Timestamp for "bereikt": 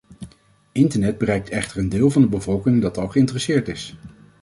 1.17-1.49